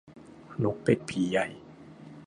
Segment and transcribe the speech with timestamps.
[0.63, 1.47] นกเป็ดผีใหญ่